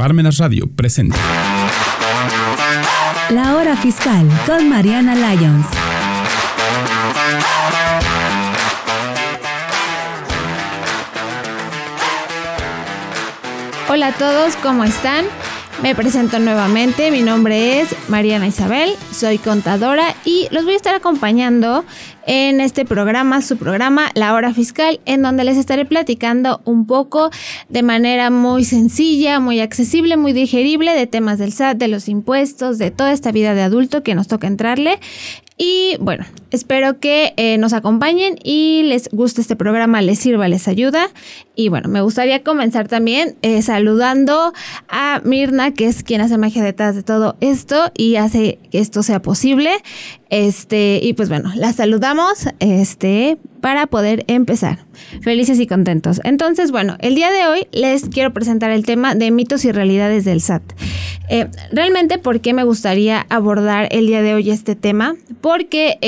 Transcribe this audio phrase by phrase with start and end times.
[0.00, 1.18] Parmenas Radio presenta
[3.28, 5.66] La Hora Fiscal con Mariana Lyons.
[13.90, 15.26] Hola a todos, ¿cómo están?
[15.82, 20.94] Me presento nuevamente, mi nombre es Mariana Isabel, soy contadora y los voy a estar
[20.94, 21.84] acompañando
[22.26, 27.30] en este programa, su programa La Hora Fiscal, en donde les estaré platicando un poco
[27.68, 32.78] de manera muy sencilla, muy accesible, muy digerible de temas del SAT, de los impuestos,
[32.78, 35.00] de toda esta vida de adulto que nos toca entrarle.
[35.56, 40.68] Y bueno, espero que eh, nos acompañen y les guste este programa, les sirva, les
[40.68, 41.08] ayuda.
[41.54, 44.52] Y bueno, me gustaría comenzar también eh, saludando
[44.88, 49.02] a Mirna, que es quien hace magia detrás de todo esto y hace que esto
[49.02, 49.70] sea posible.
[50.30, 54.78] Este, y pues bueno, la saludamos este, para poder empezar.
[55.22, 56.20] Felices y contentos.
[56.24, 60.24] Entonces, bueno, el día de hoy les quiero presentar el tema de mitos y realidades
[60.24, 60.62] del SAT.
[61.28, 65.16] Eh, realmente, ¿por qué me gustaría abordar el día de hoy este tema?
[65.40, 65.98] Porque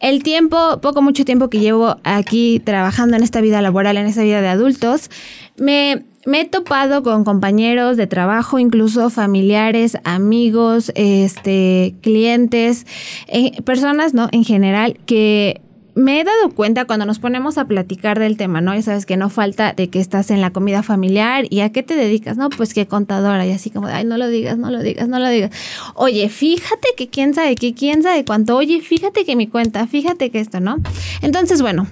[0.00, 4.22] el tiempo, poco, mucho tiempo que llevo aquí trabajando en esta vida laboral, en esta
[4.22, 5.10] vida de adultos,
[5.56, 12.86] me me he topado con compañeros de trabajo, incluso familiares, amigos, este, clientes,
[13.28, 14.28] eh, personas, ¿no?
[14.32, 15.62] En general, que
[15.94, 18.74] me he dado cuenta cuando nos ponemos a platicar del tema, ¿no?
[18.74, 21.82] Ya sabes que no falta de que estás en la comida familiar y a qué
[21.82, 22.50] te dedicas, ¿no?
[22.50, 25.28] Pues que contadora y así como, ay, no lo digas, no lo digas, no lo
[25.28, 25.50] digas.
[25.94, 30.30] Oye, fíjate que quién sabe que quién sabe cuánto, oye, fíjate que mi cuenta, fíjate
[30.30, 30.76] que esto, ¿no?
[31.22, 31.86] Entonces, bueno,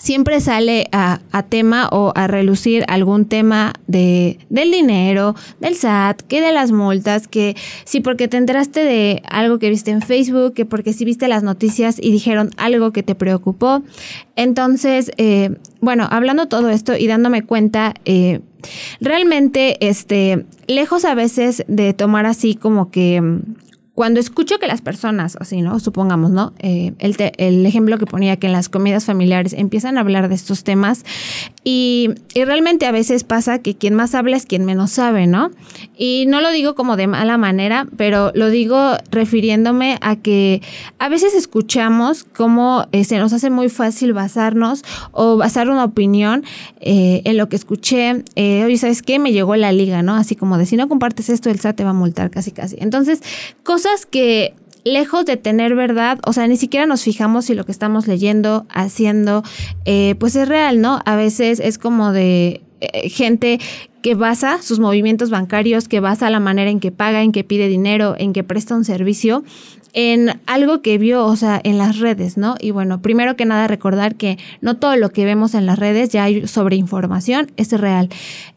[0.00, 6.40] siempre sale a, tema o a relucir algún tema de, del dinero, del SAT, que
[6.40, 10.64] de las multas, que sí porque te enteraste de algo que viste en Facebook, que
[10.64, 13.82] porque sí viste las noticias y dijeron algo que te preocupó.
[14.36, 18.40] Entonces, eh, bueno, hablando todo esto y dándome cuenta, eh,
[19.00, 23.40] realmente, este, lejos a veces de tomar así como que
[24.00, 25.78] cuando escucho que las personas, así, ¿no?
[25.78, 26.54] Supongamos, ¿no?
[26.58, 30.36] Eh, el, el, ejemplo que ponía que en las comidas familiares empiezan a hablar de
[30.36, 31.04] estos temas
[31.64, 35.50] y, y, realmente a veces pasa que quien más habla es quien menos sabe, ¿no?
[35.98, 40.62] Y no lo digo como de mala manera, pero lo digo refiriéndome a que
[40.98, 44.82] a veces escuchamos cómo eh, se nos hace muy fácil basarnos
[45.12, 46.42] o basar una opinión
[46.80, 48.24] eh, en lo que escuché.
[48.34, 49.18] Oye, ¿sabes qué?
[49.18, 50.14] Me llegó la liga, ¿no?
[50.14, 52.76] Así como de si no compartes esto, el SAT te va a multar casi casi.
[52.80, 53.20] Entonces,
[53.62, 57.72] cosas que lejos de tener verdad, o sea, ni siquiera nos fijamos si lo que
[57.72, 59.42] estamos leyendo, haciendo,
[59.84, 61.00] eh, pues es real, ¿no?
[61.04, 63.60] A veces es como de eh, gente
[64.02, 67.68] que basa sus movimientos bancarios, que basa la manera en que paga, en que pide
[67.68, 69.44] dinero, en que presta un servicio
[69.92, 72.54] en algo que vio, o sea, en las redes, ¿no?
[72.60, 76.10] Y bueno, primero que nada recordar que no todo lo que vemos en las redes
[76.10, 78.08] ya hay sobre información, es real.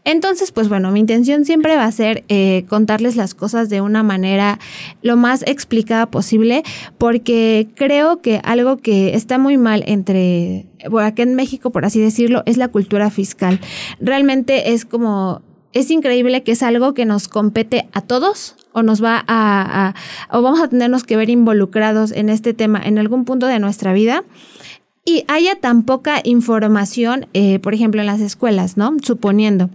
[0.05, 4.03] Entonces, pues bueno, mi intención siempre va a ser eh, contarles las cosas de una
[4.03, 4.59] manera
[5.01, 6.63] lo más explicada posible,
[6.97, 12.01] porque creo que algo que está muy mal entre, bueno, aquí en México, por así
[12.01, 13.59] decirlo, es la cultura fiscal.
[13.99, 15.41] Realmente es como
[15.73, 19.95] es increíble que es algo que nos compete a todos o nos va a,
[20.31, 23.91] o vamos a tenernos que ver involucrados en este tema en algún punto de nuestra
[23.91, 24.23] vida
[25.05, 28.95] y haya tan poca información, eh, por ejemplo, en las escuelas, ¿no?
[29.01, 29.69] Suponiendo.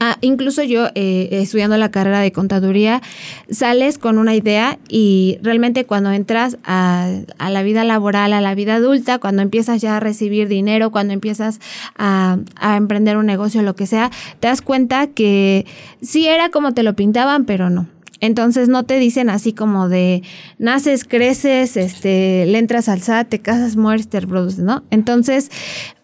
[0.00, 3.02] Ah, incluso yo, eh, estudiando la carrera de contaduría,
[3.50, 8.76] sales con una idea y realmente cuando entras a, la vida laboral, a la vida
[8.76, 11.60] adulta, cuando empiezas ya a recibir dinero, cuando empiezas
[11.96, 14.10] a, a emprender un negocio, lo que sea,
[14.40, 15.66] te das cuenta que
[16.00, 17.86] sí era como te lo pintaban, pero no.
[18.24, 20.22] Entonces no te dicen así como de
[20.58, 24.82] naces, creces, este, le entras al SAT, te casas, mueres, te ¿no?
[24.90, 25.50] Entonces,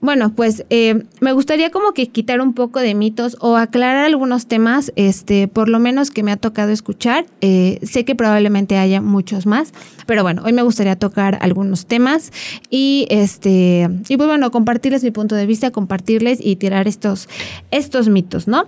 [0.03, 4.49] bueno, pues eh, me gustaría como que quitar un poco de mitos o aclarar algunos
[4.49, 7.25] temas, este, por lo menos que me ha tocado escuchar.
[7.41, 9.73] Eh, sé que probablemente haya muchos más,
[10.05, 12.33] pero bueno, hoy me gustaría tocar algunos temas
[12.69, 17.31] y este, y pues bueno, compartirles mi punto de vista, compartirles y tirar estos,
[17.71, 18.67] estos mitos, ¿no?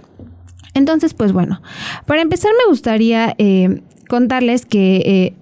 [0.74, 1.60] Entonces, pues bueno,
[2.06, 5.34] para empezar me gustaría eh, contarles que eh,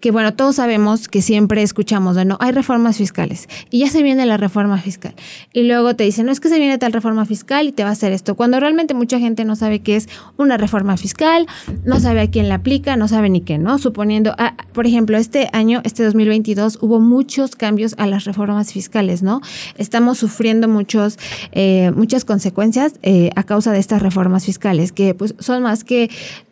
[0.00, 4.26] que bueno, todos sabemos que siempre escuchamos no, hay reformas fiscales y ya se viene
[4.26, 5.14] la reforma fiscal.
[5.52, 7.90] Y luego te dicen, no es que se viene tal reforma fiscal y te va
[7.90, 11.46] a hacer esto, cuando realmente mucha gente no sabe qué es una reforma fiscal,
[11.84, 13.78] no sabe a quién la aplica, no sabe ni qué, ¿no?
[13.78, 19.22] Suponiendo, ah, por ejemplo, este año, este 2022, hubo muchos cambios a las reformas fiscales,
[19.22, 19.40] ¿no?
[19.76, 21.18] Estamos sufriendo muchos,
[21.52, 26.10] eh, muchas consecuencias eh, a causa de estas reformas fiscales, que pues son más que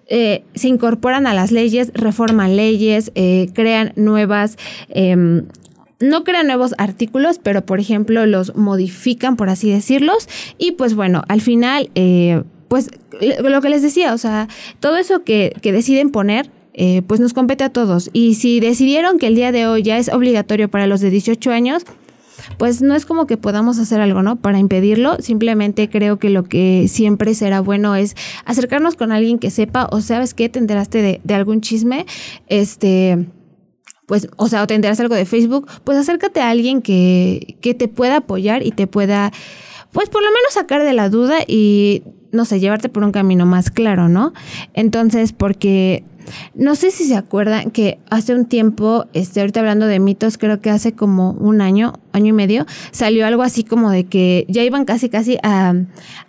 [0.09, 4.57] eh, se incorporan a las leyes, reforman leyes, eh, crean nuevas...
[4.89, 5.45] Em,
[6.01, 10.29] no crean nuevos artículos, pero por ejemplo los modifican, por así decirlos.
[10.59, 12.91] Y pues bueno, al final, eh, pues
[13.21, 14.49] lo que les decía, o sea,
[14.81, 18.11] todo eso que, que deciden poner, eh, pues nos compete a todos.
[18.13, 21.53] Y si decidieron que el día de hoy ya es obligatorio para los de 18
[21.53, 21.85] años,
[22.59, 24.37] pues no es como que podamos hacer algo, ¿no?
[24.37, 29.51] Para impedirlo, simplemente creo que lo que siempre será bueno es acercarnos con alguien que
[29.51, 32.07] sepa o sabes que te enteraste de, algún chisme,
[32.49, 33.27] este
[34.07, 37.73] pues, o sea, o te enteras algo de Facebook, pues acércate a alguien que, que
[37.73, 39.33] te pueda apoyar y te pueda,
[39.93, 43.47] pues por lo menos sacar de la duda y, no sé, llevarte por un camino
[43.47, 44.35] más claro, ¿no?
[44.75, 46.05] Entonces, porque
[46.55, 50.61] no sé si se acuerdan que hace un tiempo, este, ahorita hablando de mitos, creo
[50.61, 54.63] que hace como un año, año y medio, salió algo así como de que ya
[54.63, 55.75] iban casi casi a,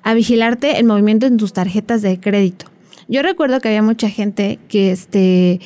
[0.03, 2.67] a vigilarte el movimiento en tus tarjetas de crédito.
[3.07, 5.59] Yo recuerdo que había mucha gente que este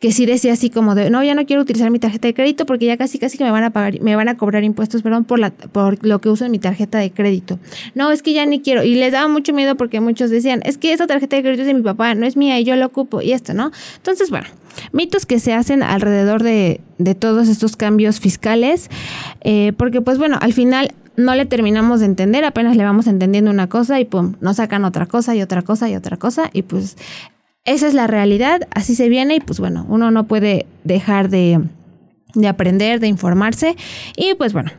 [0.00, 2.66] que sí decía así como de, no, ya no quiero utilizar mi tarjeta de crédito
[2.66, 5.24] porque ya casi casi que me van a pagar, me van a cobrar impuestos, perdón,
[5.24, 7.58] por la, por lo que uso en mi tarjeta de crédito.
[7.94, 8.82] No, es que ya ni quiero.
[8.82, 11.68] Y les daba mucho miedo porque muchos decían, es que esa tarjeta de crédito es
[11.68, 13.72] de mi papá, no es mía y yo la ocupo y esto, ¿no?
[13.96, 14.48] Entonces, bueno,
[14.92, 18.90] mitos que se hacen alrededor de, de todos estos cambios fiscales,
[19.42, 23.50] eh, porque pues bueno, al final no le terminamos de entender, apenas le vamos entendiendo
[23.50, 26.62] una cosa y pum, nos sacan otra cosa y otra cosa y otra cosa y
[26.62, 26.96] pues
[27.66, 31.60] esa es la realidad, así se viene y pues bueno, uno no puede dejar de,
[32.48, 33.76] aprender, de informarse
[34.16, 34.70] y pues bueno,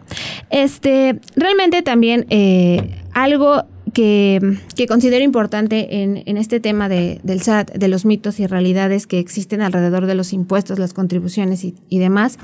[0.50, 4.58] este, realmente también eh, algo que,
[4.88, 9.62] considero importante en, este tema de, del SAT, de los mitos y realidades que existen
[9.62, 12.38] alrededor de los impuestos, las contribuciones y, demás,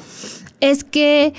[0.61, 1.33] es que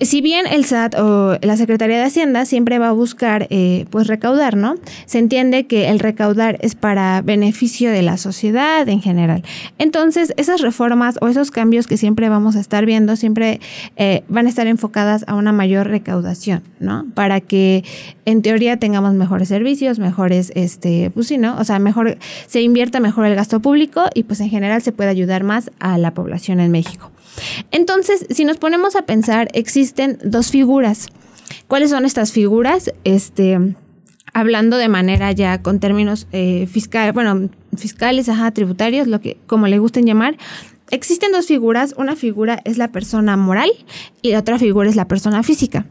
[0.00, 4.06] si bien el SAT o la Secretaría de Hacienda siempre va a buscar eh, pues
[4.06, 4.76] recaudar, ¿no?
[5.06, 9.44] Se entiende que el recaudar es para beneficio de la sociedad en general.
[9.78, 13.60] Entonces, esas reformas o esos cambios que siempre vamos a estar viendo siempre
[13.96, 17.06] eh, van a estar enfocadas a una mayor recaudación, ¿no?
[17.14, 17.84] Para que
[18.24, 21.56] en teoría tengamos mejores servicios, mejores, este, pues sí, ¿no?
[21.58, 22.16] O sea, mejor,
[22.46, 25.98] se invierta mejor el gasto público y pues en general se puede ayudar más a
[25.98, 27.13] la población en México.
[27.70, 31.08] Entonces, si nos ponemos a pensar, existen dos figuras.
[31.68, 32.92] ¿Cuáles son estas figuras?
[33.04, 33.58] Este,
[34.32, 39.78] hablando de manera ya con términos eh, fiscales, bueno, fiscales, tributarios, lo que como le
[39.78, 40.36] gusten llamar.
[40.90, 43.70] Existen dos figuras, una figura es la persona moral
[44.24, 45.84] y la otra figura es la persona física.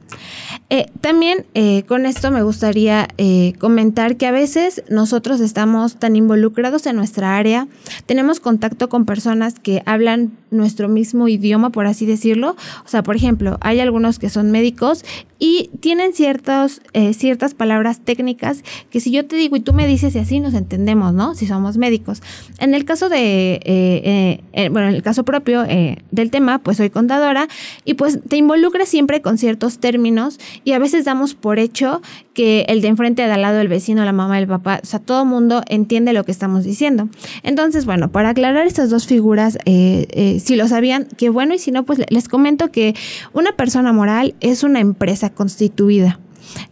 [0.71, 6.15] Eh, también eh, con esto me gustaría eh, comentar que a veces nosotros estamos tan
[6.15, 7.67] involucrados en nuestra área,
[8.07, 12.55] tenemos contacto con personas que hablan nuestro mismo idioma, por así decirlo.
[12.83, 15.05] O sea, por ejemplo, hay algunos que son médicos
[15.37, 16.81] y tienen ciertos,
[17.17, 20.53] ciertas palabras técnicas que si yo te digo y tú me dices y así nos
[20.53, 21.35] entendemos, ¿no?
[21.35, 22.21] Si somos médicos.
[22.59, 24.39] En el caso de,
[24.71, 27.47] bueno, en el caso propio del tema, pues soy contadora
[27.83, 32.01] y pues te involucras siempre con ciertos términos y a veces damos por hecho
[32.33, 34.99] que el de enfrente de al lado, el vecino, la mamá, el papá, o sea,
[34.99, 37.09] todo mundo entiende lo que estamos diciendo.
[37.43, 41.59] Entonces, bueno, para aclarar estas dos figuras, eh, eh, si lo sabían, qué bueno, y
[41.59, 42.95] si no, pues les comento que
[43.33, 46.19] una persona moral es una empresa constituida.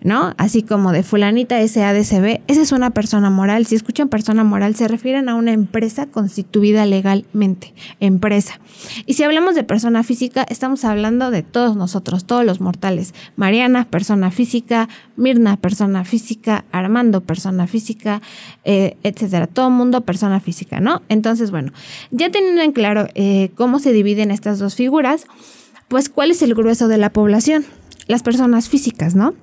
[0.01, 0.33] ¿No?
[0.37, 3.65] Así como de fulanita SADCB, esa es una persona moral.
[3.65, 8.59] Si escuchan persona moral, se refieren a una empresa constituida legalmente, empresa.
[9.05, 13.13] Y si hablamos de persona física, estamos hablando de todos nosotros, todos los mortales.
[13.35, 18.21] Mariana, persona física, Mirna, persona física, Armando, persona física,
[18.63, 19.47] eh, etcétera.
[19.47, 21.01] Todo mundo, persona física, ¿no?
[21.09, 21.71] Entonces, bueno,
[22.11, 25.25] ya teniendo en claro eh, cómo se dividen estas dos figuras,
[25.87, 27.65] pues, ¿cuál es el grueso de la población?
[28.07, 29.33] Las personas físicas, ¿no?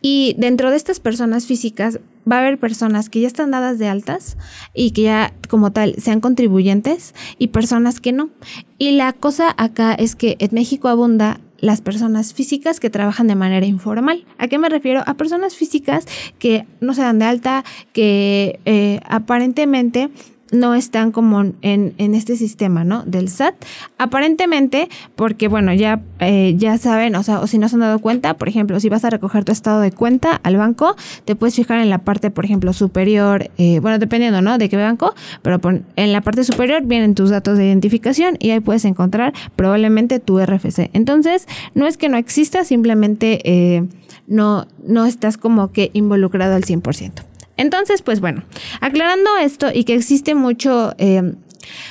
[0.00, 2.00] Y dentro de estas personas físicas
[2.30, 4.36] va a haber personas que ya están dadas de altas
[4.74, 8.30] y que ya como tal sean contribuyentes y personas que no.
[8.78, 13.34] Y la cosa acá es que en México abunda las personas físicas que trabajan de
[13.34, 14.24] manera informal.
[14.38, 15.02] ¿A qué me refiero?
[15.06, 16.06] A personas físicas
[16.38, 20.10] que no se dan de alta, que eh, aparentemente
[20.52, 23.02] no están como en, en, este sistema, ¿no?
[23.04, 23.54] Del SAT.
[23.98, 27.98] Aparentemente, porque bueno, ya, eh, ya saben, o sea, o si no se han dado
[27.98, 31.54] cuenta, por ejemplo, si vas a recoger tu estado de cuenta al banco, te puedes
[31.54, 34.58] fijar en la parte, por ejemplo, superior, eh, bueno, dependiendo, ¿no?
[34.58, 35.60] De qué banco, pero
[35.96, 40.38] en la parte superior vienen tus datos de identificación y ahí puedes encontrar probablemente tu
[40.38, 40.90] RFC.
[40.92, 43.86] Entonces, no es que no exista, simplemente eh,
[44.26, 47.27] no, no estás como que involucrado al 100%.
[47.58, 48.44] Entonces, pues bueno,
[48.80, 50.94] aclarando esto y que existe mucho...
[50.96, 51.34] Eh,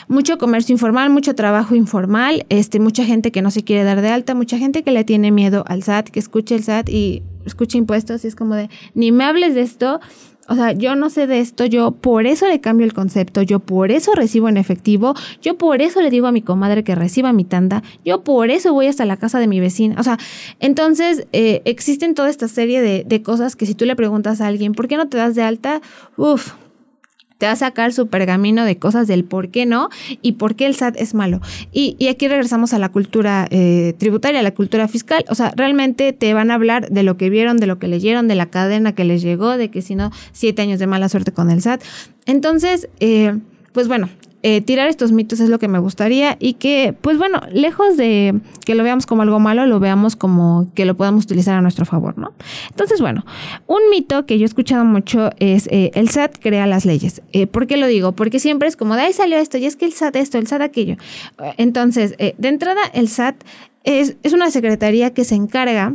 [0.07, 4.09] mucho comercio informal, mucho trabajo informal, este, mucha gente que no se quiere dar de
[4.09, 7.77] alta, mucha gente que le tiene miedo al SAT, que escucha el SAT y escucha
[7.77, 9.99] impuestos y es como de, ni me hables de esto,
[10.47, 13.59] O sea, yo no sé de esto, yo por eso le cambio el concepto, yo
[13.59, 17.33] por eso recibo en efectivo, yo por eso le digo a mi comadre que reciba
[17.33, 19.95] mi tanda, yo por eso voy hasta la casa de mi vecina.
[19.99, 20.17] O sea,
[20.59, 24.47] entonces eh, existen toda esta serie de, de cosas que si tú le preguntas a
[24.47, 25.81] alguien, ¿por qué no te das de alta?
[26.15, 26.53] Uf,
[27.37, 29.89] te va a sacar su pergamino de cosas del por qué no
[30.21, 31.41] y por qué el SAT es malo.
[31.71, 35.25] Y, aquí regresamos a la cultura eh, tributaria, a la cultura fiscal.
[35.29, 38.27] O sea, realmente te van a hablar de lo que vieron, de lo que leyeron,
[38.27, 41.31] de la cadena que les llegó, de que si no, siete años de mala suerte
[41.31, 41.83] con el SAT.
[42.25, 43.37] Entonces, eh,
[43.71, 44.09] pues bueno,
[44.49, 48.39] eh, tirar estos mitos es lo que me gustaría y que, pues bueno, lejos de
[48.63, 51.85] que lo veamos como algo malo, lo veamos como que lo podamos utilizar a nuestro
[51.85, 52.31] favor, ¿no?
[52.69, 53.25] Entonces, bueno,
[53.65, 57.21] un mito que yo he escuchado mucho es eh, el SAT crea las leyes.
[57.33, 58.13] Eh, ¿Por qué lo digo?
[58.13, 60.47] Porque siempre es como, de ahí salió esto, y es que el SAT esto, el
[60.47, 60.95] SAT aquello.
[61.57, 63.43] Entonces, de entrada, el SAT
[63.83, 65.93] es, es, una secretaría que se encarga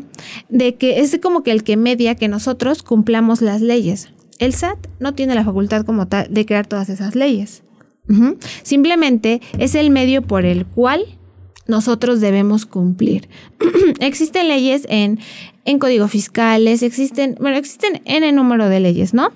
[0.51, 4.11] de que es como que el que media que nosotros cumplamos las leyes.
[4.39, 7.63] El SAT no tiene la facultad como tal de crear todas esas leyes.
[8.63, 11.07] Simplemente es el medio por el cual
[11.67, 13.29] nosotros debemos cumplir.
[14.01, 15.19] existen leyes en,
[15.65, 19.31] en código fiscales, existen, bueno, existen en el número de leyes, ¿no?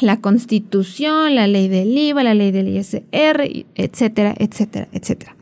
[0.00, 5.36] La constitución, la ley del IVA, la ley del ISR, etcétera, etcétera, etcétera.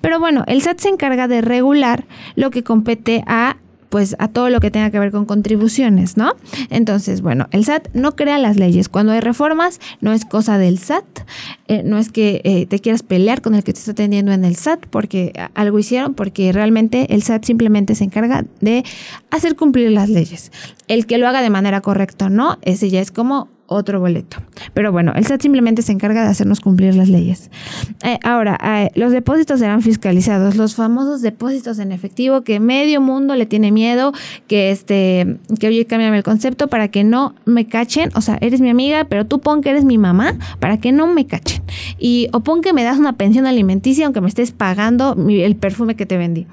[0.00, 3.56] Pero bueno, el SAT se encarga de regular lo que compete a
[3.94, 6.32] pues a todo lo que tenga que ver con contribuciones, ¿no?
[6.68, 8.88] Entonces, bueno, el SAT no crea las leyes.
[8.88, 11.04] Cuando hay reformas, no es cosa del SAT,
[11.68, 14.44] eh, no es que eh, te quieras pelear con el que te está atendiendo en
[14.44, 18.82] el SAT porque algo hicieron, porque realmente el SAT simplemente se encarga de
[19.30, 20.50] hacer cumplir las leyes.
[20.88, 24.38] El que lo haga de manera correcta no, ese ya es como otro boleto.
[24.74, 27.50] Pero bueno, el SAT simplemente se encarga de hacernos cumplir las leyes.
[28.02, 33.34] Eh, ahora, eh, los depósitos serán fiscalizados, los famosos depósitos en efectivo que medio mundo
[33.34, 34.12] le tiene miedo,
[34.46, 38.10] que este, que oye, cámbiame el concepto para que no me cachen.
[38.14, 41.06] O sea, eres mi amiga, pero tú pon que eres mi mamá para que no
[41.06, 41.62] me cachen.
[41.98, 45.96] Y o pon que me das una pensión alimenticia aunque me estés pagando el perfume
[45.96, 46.46] que te vendí.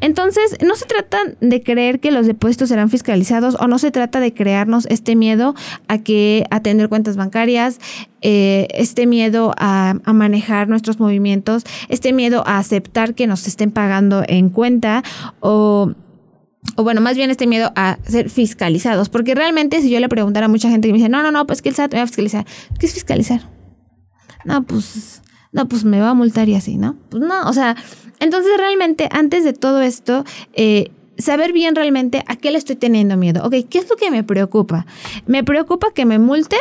[0.00, 4.20] Entonces, no se trata de creer que los depósitos serán fiscalizados o no se trata
[4.20, 5.54] de crearnos este miedo
[5.88, 7.78] a que atender cuentas bancarias,
[8.20, 14.22] eh, este miedo a, manejar nuestros movimientos, este miedo a aceptar que nos estén pagando
[14.26, 15.02] en cuenta
[15.40, 15.92] o
[16.76, 20.46] o bueno, más bien este miedo a ser fiscalizados, porque realmente si yo le preguntara
[20.46, 22.04] a mucha gente que me dice, no, no, no, pues que el SAT me va
[22.04, 22.46] a fiscalizar,
[22.78, 23.50] ¿qué es fiscalizar?
[24.46, 25.22] No, pues,
[25.52, 26.96] no, pues me va a multar y así, ¿no?
[27.10, 27.76] Pues no, o sea,
[28.18, 30.24] entonces realmente antes de todo esto,
[30.54, 33.44] eh, saber bien realmente a qué le estoy teniendo miedo.
[33.44, 34.86] Ok, ¿qué es lo que me preocupa?
[35.26, 36.60] Me preocupa que me multen.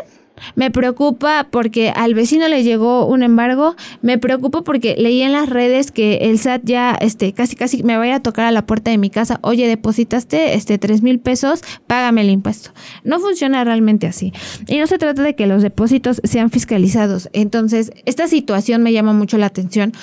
[0.55, 3.75] Me preocupa porque al vecino le llegó un embargo.
[4.01, 7.97] Me preocupa porque leí en las redes que el SAT ya este, casi casi me
[7.97, 9.39] vaya a tocar a la puerta de mi casa.
[9.43, 12.71] Oye, depositaste este, 3 mil pesos, págame el impuesto.
[13.03, 14.33] No funciona realmente así.
[14.67, 17.29] Y no se trata de que los depósitos sean fiscalizados.
[17.33, 19.93] Entonces, esta situación me llama mucho la atención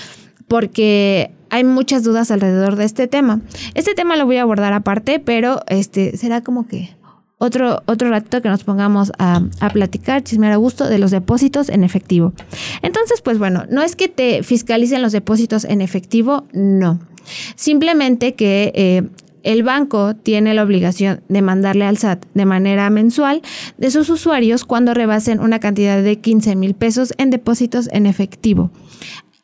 [0.50, 3.40] porque hay muchas dudas alrededor de este tema.
[3.74, 6.90] Este tema lo voy a abordar aparte, pero este será como que
[7.38, 11.68] otro, otro ratito que nos pongamos a, a platicar, chismear a gusto de los depósitos
[11.68, 12.32] en efectivo.
[12.82, 16.98] Entonces, pues bueno, no es que te fiscalicen los depósitos en efectivo, no.
[17.54, 19.08] Simplemente que eh,
[19.44, 23.40] el banco tiene la obligación de mandarle al SAT de manera mensual
[23.78, 28.72] de sus usuarios cuando rebasen una cantidad de 15 mil pesos en depósitos en efectivo.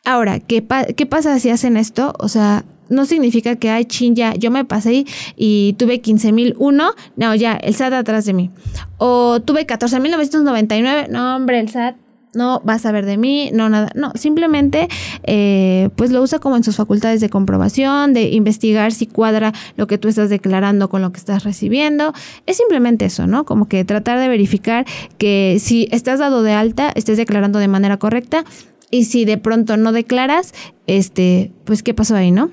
[0.06, 0.64] Ahora, ¿qué,
[0.96, 2.14] ¿qué pasa si hacen esto?
[2.20, 6.54] O sea, no significa que, ay, chin, ya, yo me pasé y tuve 15 mil
[6.60, 8.52] uno, no, ya, el SAT atrás de mí.
[8.98, 11.96] O tuve 14 mil 999, no, hombre, el SAT
[12.34, 14.86] no va a saber de mí, no, nada, no, simplemente
[15.24, 19.88] eh, pues lo usa como en sus facultades de comprobación, de investigar si cuadra lo
[19.88, 22.12] que tú estás declarando con lo que estás recibiendo.
[22.46, 23.44] Es simplemente eso, ¿no?
[23.44, 24.86] Como que tratar de verificar
[25.18, 28.44] que si estás dado de alta, estés declarando de manera correcta
[28.90, 30.54] y si de pronto no declaras,
[30.86, 32.50] este, pues qué pasó ahí, ¿no?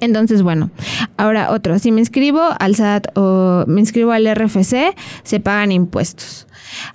[0.00, 0.70] Entonces, bueno,
[1.16, 6.46] ahora otro, si me inscribo al SAT o me inscribo al RFC, se pagan impuestos.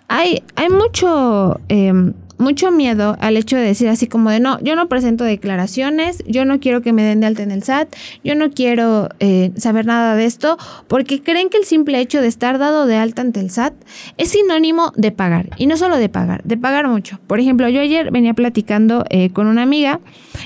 [0.08, 4.76] Hay, hay mucho, em, mucho miedo al hecho de decir así como de no, yo
[4.76, 8.36] no presento declaraciones, yo no quiero que me den de alta en el SAT, yo
[8.36, 10.58] no quiero eh, saber nada de esto,
[10.88, 13.74] porque creen que el simple hecho de estar dado de alta ante el SAT
[14.18, 15.50] es sinónimo de pagar.
[15.58, 17.20] Y no solo de pagar, de pagar mucho.
[17.28, 20.00] Por ejemplo, yo ayer venía platicando eh, con una amiga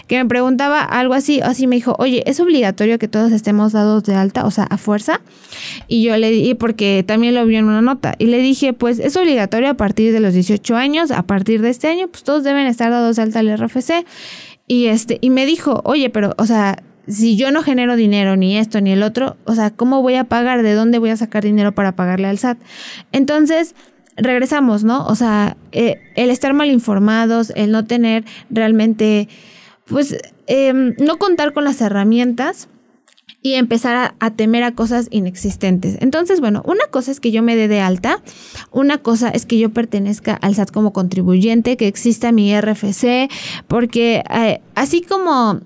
[0.08, 4.04] que me preguntaba algo así, así me dijo, oye, ¿es obligatorio que todos estemos dados
[4.04, 5.22] de alta, o sea, a fuerza?
[5.88, 9.00] Y yo le dije, porque también lo vi en una nota, y le dije, pues
[9.00, 12.44] es obligatorio a partir de los 18 años, a partir de este año, pues todos
[12.44, 14.06] deben estar dados de alta al RFC.
[14.68, 18.58] Y este, y me dijo, oye, pero, o sea, si yo no genero dinero, ni
[18.58, 20.64] esto, ni el otro, o sea, ¿cómo voy a pagar?
[20.64, 22.58] ¿De dónde voy a sacar dinero para pagarle al SAT?
[23.12, 23.76] Entonces,
[24.18, 25.06] regresamos, ¿no?
[25.06, 29.28] O sea, eh, el estar mal informados, el no tener realmente,
[29.86, 32.70] pues, em, no contar con las herramientas
[33.46, 36.00] y empezar a, temer a cosas inexistentes.
[36.02, 38.24] Entonces, bueno, una cosa es que yo me dé de alta,
[38.72, 43.30] una cosa es que yo pertenezca al SAT como contribuyente, que exista mi RFC,
[43.68, 45.60] porque eh, así como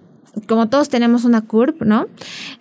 [0.46, 2.08] como todos tenemos una CURP, ¿no?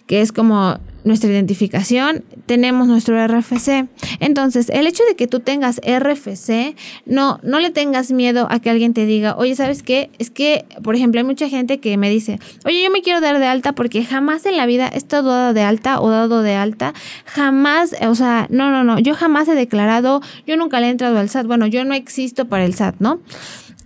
[0.06, 3.88] Que es como nuestra identificación, tenemos nuestro RFC.
[4.20, 6.76] Entonces, el hecho de que tú tengas RFC,
[7.06, 10.10] no, no le tengas miedo a que alguien te diga, oye, ¿sabes qué?
[10.18, 13.38] Es que, por ejemplo, hay mucha gente que me dice, oye, yo me quiero dar
[13.38, 16.54] de alta porque jamás en la vida he estado dado de alta o dado de
[16.54, 20.90] alta, jamás, o sea, no, no, no, yo jamás he declarado, yo nunca le he
[20.90, 23.20] entrado al SAT, bueno, yo no existo para el SAT, ¿no?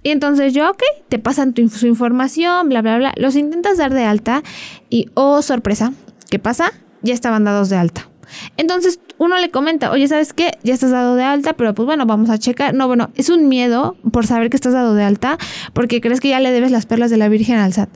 [0.02, 3.12] Y entonces yo, ok, te pasan su información, bla, bla, bla.
[3.16, 4.42] Los intentas dar de alta
[4.90, 5.92] y, oh, sorpresa,
[6.28, 6.73] ¿qué pasa?
[7.02, 8.09] Ya estaban dados de alta.
[8.56, 10.52] Entonces uno le comenta, oye, ¿sabes qué?
[10.62, 12.75] Ya estás dado de alta, pero pues bueno, vamos a checar.
[12.75, 15.38] No, bueno, es un miedo por saber que estás dado de alta
[15.73, 17.90] porque crees que ya le debes las perlas de la Virgen al SAT.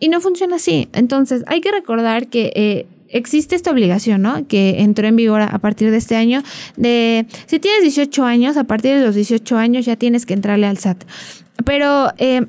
[0.00, 0.88] Y no funciona así.
[0.92, 2.52] Entonces hay que recordar que...
[2.54, 4.46] Eh, existe esta obligación, ¿no?
[4.46, 6.42] Que entró en vigor a partir de este año,
[6.76, 10.66] de si tienes 18 años, a partir de los 18 años ya tienes que entrarle
[10.66, 11.04] al SAT.
[11.64, 12.44] Pero eh,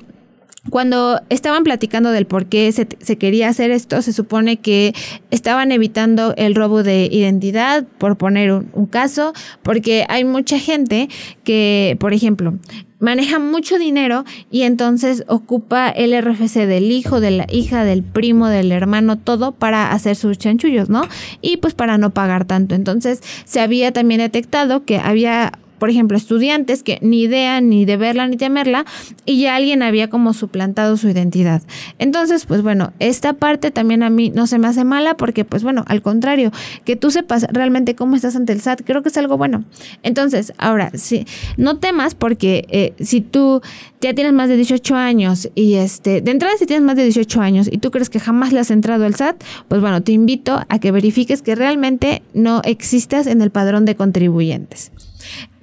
[0.68, 2.86] cuando estaban platicando del por qué se,
[3.16, 4.94] quería hacer esto, se supone que
[5.30, 11.08] estaban evitando el robo de identidad, por poner un, caso, porque hay mucha gente
[11.44, 12.58] que, por ejemplo,
[12.98, 18.48] maneja mucho dinero y entonces ocupa el RFC del hijo, de la hija, del primo,
[18.48, 21.08] del hermano, todo para hacer sus chanchullos, ¿no?
[21.40, 22.74] Y pues para no pagar tanto.
[22.74, 27.96] Entonces se había también detectado que había por ejemplo, estudiantes que ni idea ni de
[27.96, 28.84] verla ni temerla
[29.24, 31.62] y ya alguien había como suplantado su identidad.
[31.98, 35.62] Entonces, pues bueno, esta parte también a mí no se me hace mala porque, pues
[35.64, 36.52] bueno, al contrario,
[36.84, 39.64] que tú sepas realmente cómo estás ante el SAT, creo que es algo bueno.
[40.02, 43.62] Entonces, ahora, sí, no temas porque eh, si tú
[44.02, 47.40] ya tienes más de 18 años y este, de entrada si tienes más de 18
[47.40, 50.60] años y tú crees que jamás le has entrado al SAT, pues bueno, te invito
[50.68, 54.92] a que verifiques que realmente no existas en el padrón de contribuyentes.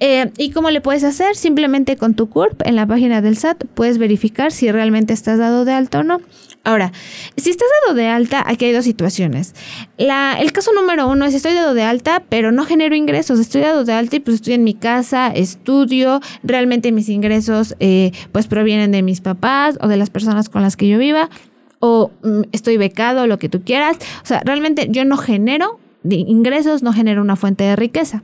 [0.00, 1.36] Eh, ¿Y cómo le puedes hacer?
[1.36, 5.64] Simplemente con tu CURP en la página del SAT puedes verificar si realmente estás dado
[5.64, 6.20] de alta o no.
[6.64, 6.92] Ahora,
[7.36, 9.54] si estás dado de alta, aquí hay dos situaciones.
[9.96, 13.38] El caso número uno es estoy dado de alta, pero no genero ingresos.
[13.38, 18.12] Estoy dado de alta y pues estoy en mi casa, estudio, realmente mis ingresos eh,
[18.32, 21.30] pues provienen de mis papás o de las personas con las que yo viva
[21.80, 23.96] o mm, estoy becado, lo que tú quieras.
[24.22, 28.22] O sea, realmente yo no genero de ingresos, no genera una fuente de riqueza.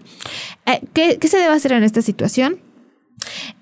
[0.66, 2.58] Eh, ¿qué, se debe hacer en esta situación?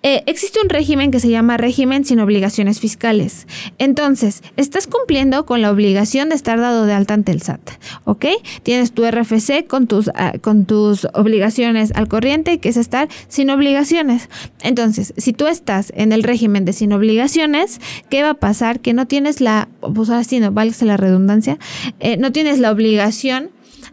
[0.02, 3.46] Eh, existe un régimen que se llama régimen sin obligaciones fiscales.
[3.78, 7.60] Entonces, estás cumpliendo con la obligación de estar dado de alta ante el SAT,
[8.04, 8.26] ¿ok?
[8.62, 13.50] Tienes tu RFC con tus, ah, con tus obligaciones al corriente, que es estar sin
[13.50, 14.28] obligaciones.
[14.62, 18.80] Entonces, si tú estás en el régimen de sin obligaciones, ¿qué va a pasar?
[18.80, 21.58] Que no tienes la, pues ahora sí, no, válgase la redundancia,
[22.00, 23.50] eh, no tienes la obligación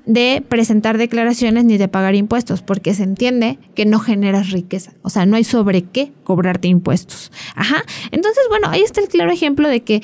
[0.10, 4.94] de presentar declaraciones ni de pagar impuestos, porque se entiende que no generas riqueza.
[5.04, 7.32] O sea, no hay sobre qué cobrarte impuestos.
[7.56, 7.84] Ajá.
[8.10, 10.02] Entonces, bueno, ahí está el claro ejemplo de que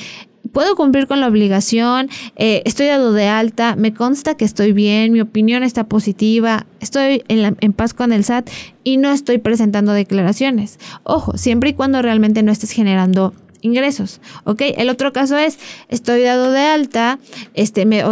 [0.52, 5.12] puedo cumplir con la obligación, eh, estoy dado de alta, me consta que estoy bien,
[5.12, 8.48] mi opinión está positiva, estoy en, en, paz con el SAT
[8.84, 10.78] y no estoy presentando declaraciones.
[11.02, 13.34] Ojo, siempre y cuando realmente no estés generando
[13.66, 14.62] ingresos, ¿ok?
[14.78, 17.20] El otro caso es, estoy dado de alta,
[17.54, 18.04] este, me,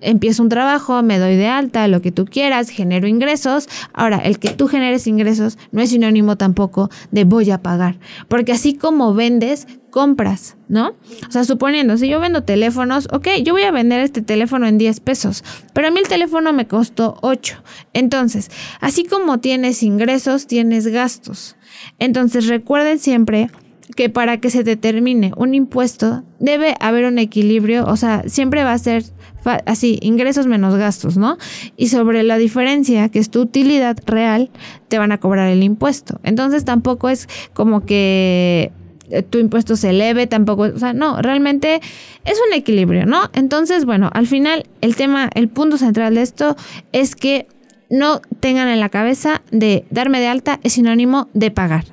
[0.00, 3.68] empiezo un trabajo, me doy de alta, lo que tú quieras, genero ingresos.
[3.92, 8.52] Ahora, el que tú generes ingresos no es sinónimo tampoco de voy a pagar, porque
[8.52, 10.94] así como vendes, compras, ¿no?
[11.26, 14.78] O sea, suponiendo, si yo vendo teléfonos, ok, yo voy a vender este teléfono en
[14.78, 15.42] 10 pesos,
[15.72, 17.62] pero a mí el teléfono me costó 8.
[17.94, 21.56] Entonces, así como tienes ingresos, tienes gastos.
[21.98, 23.50] Entonces, recuerden siempre
[23.96, 28.72] que para que se determine un impuesto debe haber un equilibrio, o sea, siempre va
[28.72, 29.04] a ser
[29.66, 31.38] así, ingresos menos gastos, ¿no?
[31.76, 34.50] Y sobre la diferencia, que es tu utilidad real,
[34.88, 36.20] te van a cobrar el impuesto.
[36.22, 38.72] Entonces tampoco es como que
[39.10, 41.80] eh, tu impuesto se eleve, tampoco, o sea, no, realmente
[42.24, 43.30] es un equilibrio, ¿no?
[43.32, 46.56] Entonces, bueno, al final el tema, el punto central de esto
[46.92, 47.46] es que
[47.90, 51.84] no tengan en la cabeza de darme de alta es sinónimo de pagar,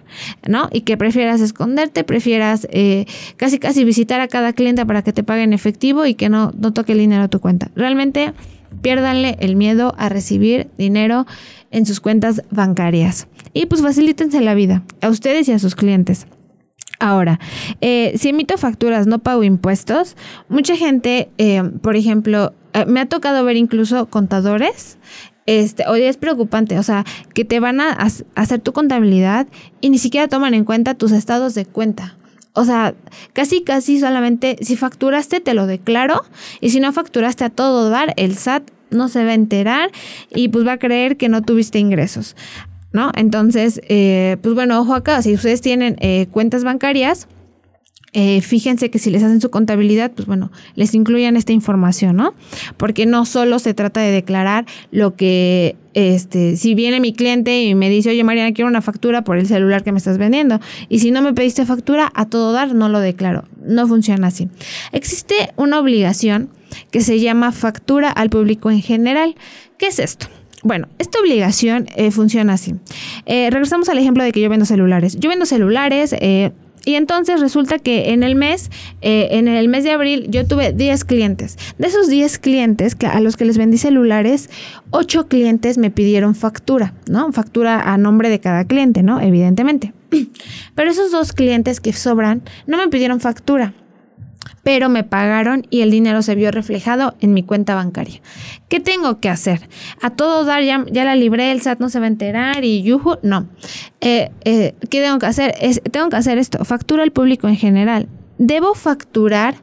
[0.48, 0.70] ¿no?
[0.72, 3.06] Y que prefieras esconderte, prefieras eh,
[3.38, 6.52] casi casi visitar a cada cliente para que te pague en efectivo y que no,
[6.58, 7.72] no toque el dinero a tu cuenta.
[7.76, 8.34] Realmente
[8.82, 11.26] piérdanle el miedo a recibir dinero
[11.72, 13.28] en sus cuentas bancarias.
[13.54, 16.28] Y pues facilítense la vida a ustedes y a sus clientes.
[17.00, 17.40] Ahora,
[17.82, 20.16] eh, si emito facturas, no pago impuestos,
[20.48, 22.54] mucha gente, eh, por ejemplo,
[22.88, 24.98] me ha tocado ver incluso contadores
[25.46, 27.98] este, hoy es preocupante, o sea, que te van a
[28.36, 29.48] hacer tu contabilidad
[29.82, 32.16] y ni siquiera toman en cuenta tus estados de cuenta.
[32.54, 32.96] O sea,
[33.34, 36.24] casi, casi solamente si facturaste te lo declaro
[36.62, 39.92] y si no facturaste a todo dar, el SAT no se va a enterar
[40.34, 42.36] y pues va a creer que no tuviste ingresos,
[42.94, 43.12] ¿no?
[43.16, 47.28] Entonces, eh, pues bueno, ojo acá, si ustedes tienen eh, cuentas bancarias,
[48.18, 52.34] eh, fíjense que si les hacen su contabilidad, pues bueno, les incluyan esta información, ¿no?
[52.78, 57.76] Porque no solo se trata de declarar lo que, este, si viene mi cliente y
[57.76, 61.00] me dice, oye Mariana, quiero una factura por el celular que me estás vendiendo, y
[61.00, 63.44] si no me pediste factura, a todo dar, no lo declaro.
[63.66, 64.48] No funciona así.
[64.94, 66.50] Existe una obligación
[66.92, 69.36] que se llama factura al público en general.
[69.78, 70.28] ¿Qué es esto?
[70.64, 72.76] Bueno, esta obligación eh, funciona así.
[73.26, 75.18] Eh, regresamos al ejemplo de que yo vendo celulares.
[75.20, 76.54] Yo vendo celulares, eh,
[76.86, 78.70] y entonces resulta que en el mes,
[79.02, 81.58] eh, en el mes de abril, yo tuve 10 clientes.
[81.78, 84.50] De esos 10 clientes que, a los que les vendí celulares,
[84.92, 87.32] 8 clientes me pidieron factura, ¿no?
[87.32, 89.20] Factura a nombre de cada cliente, ¿no?
[89.20, 89.94] Evidentemente.
[90.76, 93.74] Pero esos dos clientes que sobran no me pidieron factura
[94.64, 98.22] pero me pagaron y el dinero se vio reflejado en mi cuenta bancaria.
[98.70, 99.70] ¿Qué tengo que hacer?
[100.02, 103.18] A todo dar, ya, la libré, el SAT no se va a enterar y yuju,
[103.22, 103.48] no.
[104.02, 105.56] Eh, eh, ¿Qué tengo que hacer?
[105.92, 108.08] Tengo que hacer esto, factura al público en general.
[108.38, 109.56] Debo facturar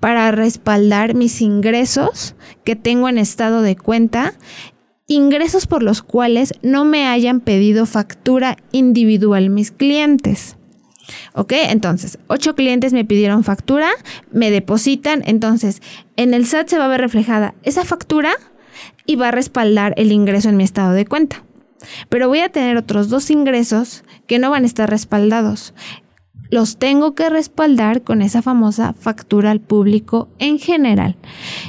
[0.00, 4.34] para respaldar mis ingresos que tengo en estado de cuenta
[5.08, 10.57] ingresos por los cuales no me hayan pedido factura individual mis clientes.
[11.34, 11.52] ¿Ok?
[11.52, 13.90] Entonces, ocho clientes me pidieron factura,
[14.30, 15.80] me depositan, entonces
[16.16, 18.32] en el SAT se va a ver reflejada esa factura
[19.06, 21.44] y va a respaldar el ingreso en mi estado de cuenta.
[22.08, 25.74] Pero voy a tener otros dos ingresos que no van a estar respaldados.
[26.50, 31.16] Los tengo que respaldar con esa famosa factura al público en general.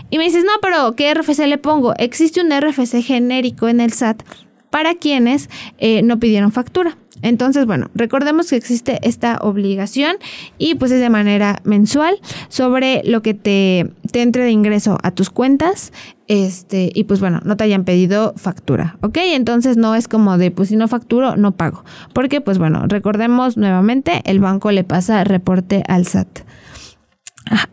[0.10, 1.94] Y me dices, no, pero ¿qué RFC le pongo?
[1.98, 4.24] Existe un RFC genérico en el SAT
[4.70, 5.50] para quienes
[5.80, 6.98] eh, no pidieron factura.
[7.22, 10.18] Entonces, bueno, recordemos que existe esta obligación
[10.58, 12.16] y pues es de manera mensual
[12.48, 15.92] sobre lo que te, entre de ingreso a tus cuentas.
[16.28, 19.18] Este, y pues bueno, no te hayan pedido factura, ¿ok?
[19.34, 21.84] Entonces no es como de, pues si no facturo, no pago.
[22.14, 26.49] Porque pues bueno, recordemos nuevamente, el banco le pasa reporte al SAT.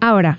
[0.01, 0.39] Ahora,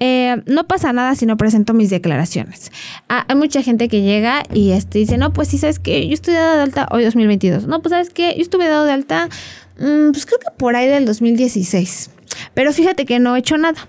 [0.00, 2.70] eh, no pasa nada si no presento mis declaraciones.
[3.08, 6.14] Ah, hay mucha gente que llega y este, dice, no, pues sí, ¿sabes que Yo
[6.14, 7.66] estoy dado de alta hoy 2022.
[7.66, 9.28] No, pues ¿sabes que Yo estuve dado de alta,
[9.78, 12.10] mm, pues creo que por ahí del 2016.
[12.54, 13.88] Pero fíjate que no he hecho nada.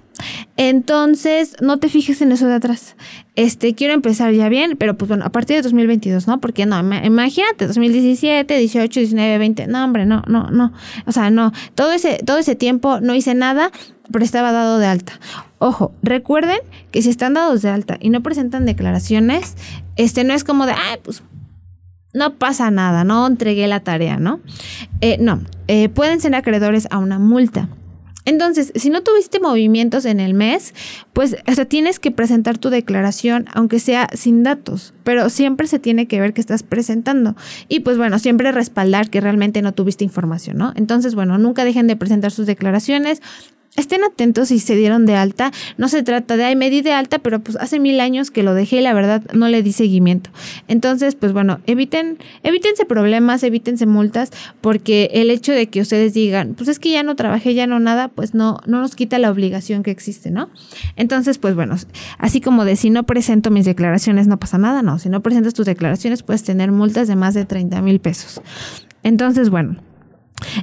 [0.55, 2.95] Entonces, no te fijes en eso de atrás.
[3.35, 6.41] Este, quiero empezar ya bien, pero pues bueno, a partir de 2022, ¿no?
[6.41, 10.73] Porque no, imagínate, 2017, 18, 19, 20, no, hombre, no, no, no.
[11.05, 13.71] O sea, no, todo ese, todo ese tiempo no hice nada,
[14.11, 15.19] pero estaba dado de alta.
[15.59, 16.59] Ojo, recuerden
[16.91, 19.55] que si están dados de alta y no presentan declaraciones,
[19.95, 21.23] este no es como de, ay, pues
[22.13, 24.39] no pasa nada, no entregué la tarea, ¿no?
[25.01, 27.69] Eh, no, eh, pueden ser acreedores a una multa.
[28.27, 30.73] Entonces, si no tuviste movimientos en el mes,
[31.13, 36.07] pues hasta tienes que presentar tu declaración, aunque sea sin datos, pero siempre se tiene
[36.07, 37.37] que ver que estás presentando.
[37.69, 40.73] Y pues bueno, siempre respaldar que realmente no tuviste información, ¿no?
[40.75, 43.21] Entonces, bueno, nunca dejen de presentar sus declaraciones,
[43.77, 45.51] estén atentos si se dieron de alta.
[45.77, 48.43] No se trata de, ay, me di de alta, pero pues hace mil años que
[48.43, 50.29] lo dejé y la verdad no le di seguimiento.
[50.67, 56.55] Entonces, pues bueno, eviten, evítense problemas, evítense multas, porque el hecho de que ustedes digan,
[56.55, 59.31] pues es que ya no trabajé, ya no nada, pues no, no nos quita la
[59.31, 60.49] obligación que existe, ¿no?
[60.95, 61.75] Entonces, pues bueno,
[62.17, 65.53] así como de si no presento mis declaraciones no pasa nada, no, si no presentas
[65.53, 68.41] tus declaraciones puedes tener multas de más de 30 mil pesos.
[69.03, 69.77] Entonces, bueno,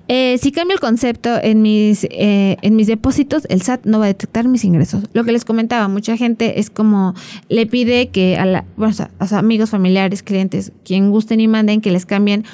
[0.09, 4.07] eh, si cambio el concepto en mis, eh, en mis depósitos, el SAT no va
[4.07, 5.05] a detectar mis ingresos.
[5.13, 7.15] Lo que les comentaba, mucha gente es como
[7.49, 11.91] le pide que a, la, bueno, a amigos, familiares, clientes, quien gusten y manden, que
[11.91, 12.45] les cambien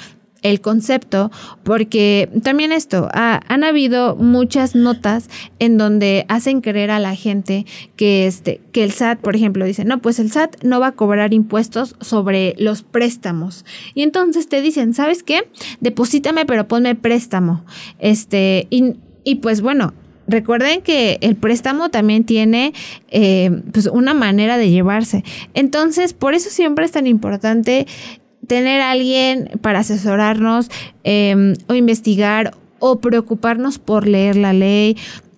[0.41, 1.31] el concepto,
[1.63, 8.25] porque también esto, han habido muchas notas en donde hacen creer a la gente que,
[8.25, 11.33] este, que el SAT, por ejemplo, dice, no, pues el SAT no va a cobrar
[11.33, 13.65] impuestos sobre los préstamos.
[13.93, 15.47] Y entonces te dicen, ¿sabes qué?
[15.79, 17.63] Deposítame, pero ponme préstamo.
[17.99, 19.93] Este, y, y pues bueno,
[20.27, 22.73] Recuerden que el préstamo también tiene
[23.09, 25.25] eh, pues una manera de llevarse.
[25.53, 27.85] Entonces, por eso siempre es tan importante
[28.47, 30.69] tener a alguien para asesorarnos
[31.03, 34.97] em, o investigar o preocuparnos por leer la ley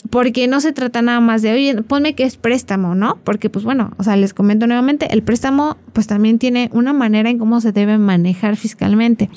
[0.10, 3.20] porque no se trata nada más de, oye, ponme que es préstamo, ¿no?
[3.24, 7.30] Porque pues bueno, o sea, les comento nuevamente, el préstamo pues también tiene una manera
[7.30, 9.30] en cómo se debe manejar fiscalmente.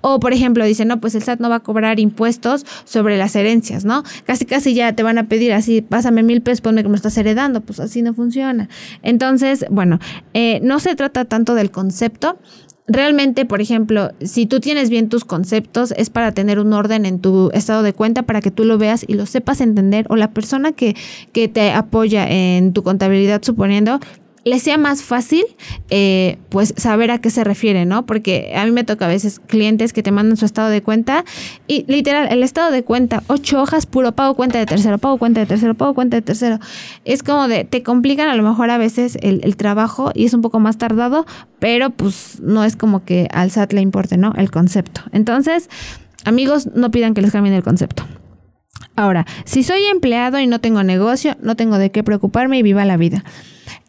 [0.00, 3.34] O por ejemplo, dice, no, pues el SAT no va a cobrar impuestos sobre las
[3.36, 4.02] herencias, ¿no?
[4.24, 7.16] Casi casi ya te van a pedir así, pásame mil pesos, ponme que me estás
[7.16, 8.68] heredando, pues así no funciona.
[9.02, 9.98] Entonces, bueno,
[10.34, 12.38] eh, no se trata tanto del concepto,
[12.86, 17.20] realmente, por ejemplo, si tú tienes bien tus conceptos, es para tener un orden en
[17.20, 20.30] tu estado de cuenta para que tú lo veas y lo sepas entender o la
[20.30, 20.96] persona que,
[21.32, 24.00] que te apoya en tu contabilidad, suponiendo,
[24.44, 25.44] le sea más fácil
[25.90, 28.06] eh, pues saber a qué se refiere, ¿no?
[28.06, 31.24] Porque a mí me toca a veces clientes que te mandan su estado de cuenta
[31.66, 35.40] y literal, el estado de cuenta, ocho hojas, puro pago cuenta de tercero, pago cuenta
[35.40, 36.58] de tercero, pago cuenta de tercero.
[37.04, 40.34] Es como de, te complican a lo mejor a veces el, el trabajo y es
[40.34, 41.26] un poco más tardado,
[41.58, 44.32] pero pues no es como que al SAT le importe, ¿no?
[44.36, 45.02] El concepto.
[45.12, 45.68] Entonces,
[46.24, 48.04] amigos, no pidan que les cambien el concepto.
[48.94, 52.84] Ahora, si soy empleado y no tengo negocio, no tengo de qué preocuparme y viva
[52.84, 53.24] la vida.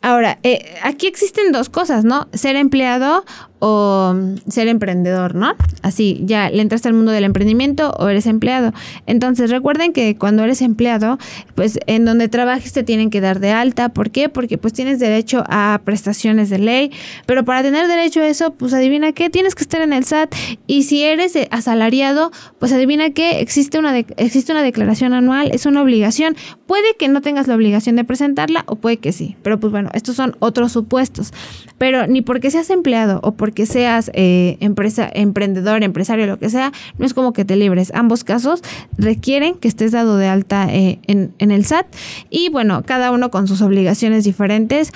[0.01, 2.27] Ahora, eh, aquí existen dos cosas, ¿no?
[2.33, 3.23] Ser empleado
[3.59, 5.55] o mm, ser emprendedor, ¿no?
[5.81, 8.73] Así, ya le entraste al mundo del emprendimiento o eres empleado.
[9.05, 11.17] Entonces, recuerden que cuando eres empleado,
[11.55, 13.89] pues en donde trabajes te tienen que dar de alta.
[13.89, 14.27] ¿Por qué?
[14.27, 16.91] Porque pues tienes derecho a prestaciones de ley,
[17.25, 20.35] pero para tener derecho a eso, pues adivina qué, tienes que estar en el SAT.
[20.67, 25.81] Y si eres asalariado, pues adivina qué, existe una, existe una declaración anual, es una
[25.81, 26.35] obligación.
[26.67, 29.89] Puede que no tengas la obligación de presentarla o puede que sí, pero pues bueno,
[29.93, 31.31] estos son otros supuestos.
[31.77, 36.49] Pero ni porque seas empleado o porque que seas eh, empresa, emprendedor, empresario, lo que
[36.49, 37.93] sea, no es como que te libres.
[37.95, 38.61] Ambos casos
[38.97, 41.87] requieren que estés dado de alta eh, en, en el SAT
[42.29, 44.91] y bueno, cada uno con sus obligaciones diferentes.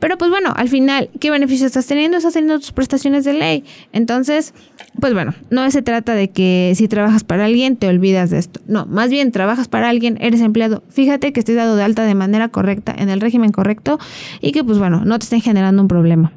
[0.00, 2.16] Pero pues bueno, al final, ¿qué beneficio estás teniendo?
[2.16, 3.64] Estás teniendo tus prestaciones de ley.
[3.92, 4.52] Entonces,
[5.00, 8.60] pues bueno, no se trata de que si trabajas para alguien te olvidas de esto.
[8.66, 10.82] No, más bien trabajas para alguien, eres empleado.
[10.88, 13.98] Fíjate que estés dado de alta de manera correcta, en el régimen correcto
[14.40, 16.32] y que pues bueno, no te estén generando un problema.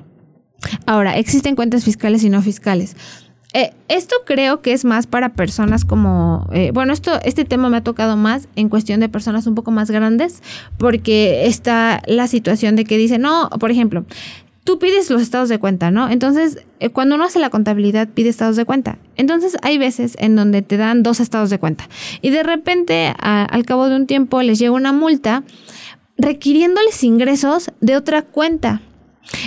[0.86, 2.96] Ahora, existen cuentas fiscales y no fiscales.
[3.54, 7.78] Eh, esto creo que es más para personas como, eh, bueno, esto, este tema me
[7.78, 10.42] ha tocado más en cuestión de personas un poco más grandes,
[10.78, 14.06] porque está la situación de que dice, no, por ejemplo,
[14.64, 16.10] tú pides los estados de cuenta, ¿no?
[16.10, 18.98] Entonces, eh, cuando uno hace la contabilidad, pide estados de cuenta.
[19.16, 21.88] Entonces, hay veces en donde te dan dos estados de cuenta
[22.22, 25.44] y de repente, al cabo de un tiempo, les llega una multa
[26.18, 28.82] requiriéndoles ingresos de otra cuenta.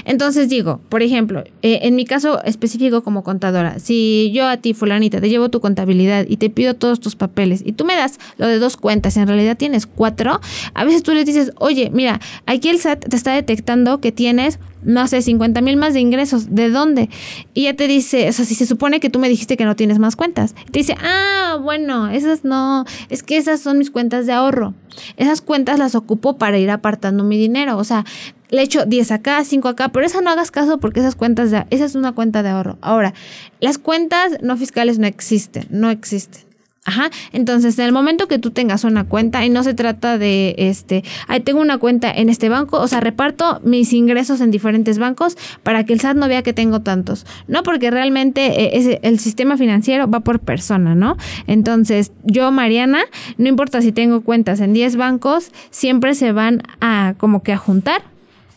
[0.05, 4.73] Entonces digo, por ejemplo, eh, en mi caso específico como contadora, si yo a ti,
[4.75, 8.19] fulanita, te llevo tu contabilidad y te pido todos tus papeles y tú me das
[8.39, 10.41] lo de dos cuentas en realidad tienes cuatro,
[10.75, 14.59] a veces tú les dices, oye, mira, aquí el SAT te está detectando que tienes
[14.85, 16.55] no sé, 50 mil más de ingresos.
[16.55, 17.11] ¿De dónde?
[17.55, 19.77] Y ya te dice, o sea, si se supone que tú me dijiste que no
[19.77, 20.55] tienes más cuentas.
[20.71, 24.75] Te dice, ah, bueno, esas no, es que esas son mis cuentas de ahorro.
[25.17, 27.77] Esas cuentas las ocupo para ir apartando mi dinero.
[27.79, 28.05] O sea,
[28.51, 31.67] le echo 10 acá, 5 acá, pero esa no hagas caso porque esas cuentas, de,
[31.71, 32.79] esa es una cuenta de ahorro.
[32.81, 33.15] Ahora,
[33.61, 36.54] las cuentas no fiscales no existen, no existen.
[36.87, 40.55] Ajá, entonces en el momento que tú tengas una cuenta y no se trata de
[40.59, 44.99] este, ahí tengo una cuenta en este banco, o sea, reparto mis ingresos en diferentes
[44.99, 47.63] bancos para que el SAT no vea que tengo tantos, ¿no?
[47.63, 51.17] Porque realmente eh, el sistema financiero va por persona, ¿no?
[51.47, 53.01] Entonces, yo, Mariana,
[53.39, 57.57] no importa si tengo cuentas en 10 bancos, siempre se van a como que a
[57.57, 58.03] juntar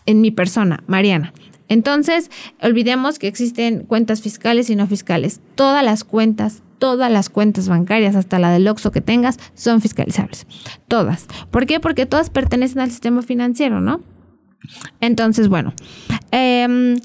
[0.06, 1.32] en mi persona, Mariana.
[1.68, 5.42] Entonces, olvidemos que existen cuentas fiscales y no fiscales.
[5.56, 10.48] Todas las cuentas, todas las cuentas bancarias, hasta la del OXO que tengas, son fiscalizables.
[10.88, 11.28] Todas.
[11.52, 11.80] ¿Por qué?
[11.80, 14.02] Porque todas pertenecen al sistema financiero, ¿no?
[15.02, 15.74] Entonces, bueno.
[16.32, 16.96] Eh,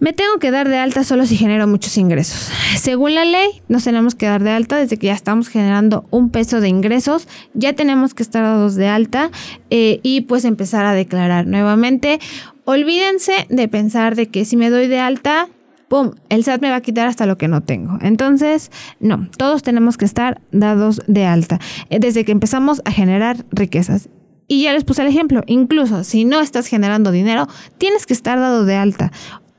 [0.00, 2.50] me tengo que dar de alta solo si genero muchos ingresos.
[2.76, 6.30] Según la ley, nos tenemos que dar de alta desde que ya estamos generando un
[6.30, 7.26] peso de ingresos.
[7.52, 9.32] Ya tenemos que estar dados de alta
[9.70, 12.20] eh, y pues empezar a declarar nuevamente.
[12.70, 15.48] Olvídense de pensar de que si me doy de alta,
[15.88, 16.10] ¡pum!
[16.28, 17.96] El SAT me va a quitar hasta lo que no tengo.
[18.02, 23.46] Entonces, no, todos tenemos que estar dados de alta eh, desde que empezamos a generar
[23.52, 24.10] riquezas.
[24.48, 28.38] Y ya les puse el ejemplo, incluso si no estás generando dinero, tienes que estar
[28.38, 29.12] dado de alta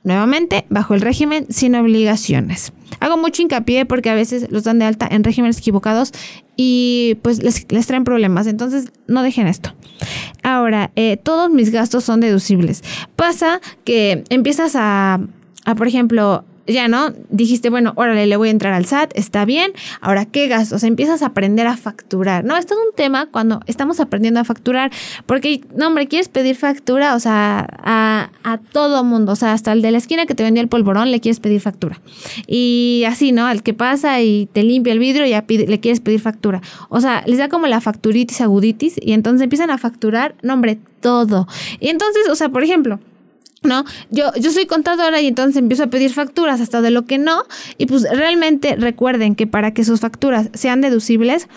[0.03, 2.73] nuevamente bajo el régimen sin obligaciones.
[2.99, 6.11] Hago mucho hincapié porque a veces los dan de alta en regímenes equivocados
[6.55, 8.47] y pues les, traen problemas.
[8.47, 9.73] Entonces no dejen esto.
[10.43, 12.83] Ahora, eh, todos mis gastos son deducibles.
[13.15, 15.19] Pasa que empiezas a,
[15.65, 19.45] a, por ejemplo, ya no, dijiste, bueno, órale, le voy a entrar al SAT, está
[19.45, 20.83] bien, ahora, ¿qué gastos?
[20.83, 22.57] Empiezas a aprender a facturar, ¿no?
[22.57, 24.91] Esto es un tema cuando estamos aprendiendo a facturar,
[25.25, 28.29] porque, no, hombre, quieres pedir factura, o sea, a,
[28.71, 31.19] todo mundo, o sea, hasta el de la esquina que te vendió el polvorón le
[31.19, 31.99] quieres pedir factura.
[32.47, 33.45] Y así, ¿no?
[33.45, 36.61] Al que pasa y te limpia el vidrio, ya le quieres pedir factura.
[36.89, 40.79] O sea, les da como la facturitis aguditis y entonces empiezan a facturar, no, hombre,
[41.01, 41.47] todo.
[41.79, 42.99] Y entonces, o sea, por ejemplo,
[43.63, 43.85] ¿no?
[44.09, 47.43] Yo, yo soy contadora y entonces empiezo a pedir facturas hasta de lo que no.
[47.77, 51.47] Y pues realmente recuerden que para que sus facturas sean deducibles,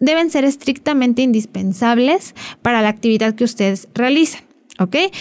[0.00, 4.42] deben ser estrictamente indispensables para la actividad que ustedes realizan.
[4.78, 4.94] ¿Ok?
[4.94, 5.12] Eh,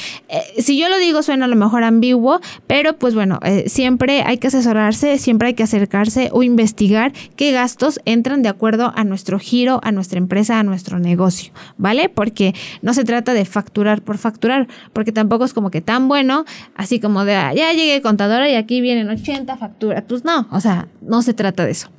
[0.59, 4.37] si yo lo digo suena a lo mejor ambiguo, pero pues bueno, eh, siempre hay
[4.37, 9.39] que asesorarse, siempre hay que acercarse o investigar qué gastos entran de acuerdo a nuestro
[9.39, 12.09] giro, a nuestra empresa, a nuestro negocio, ¿vale?
[12.09, 16.45] Porque no se trata de facturar por facturar, porque tampoco es como que tan bueno,
[16.75, 20.59] así como de, ah, ya llegué contadora y aquí vienen 80 facturas, pues no, o
[20.59, 21.89] sea, no se trata de eso.